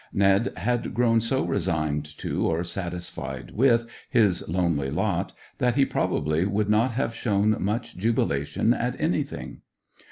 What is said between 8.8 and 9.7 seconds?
anything.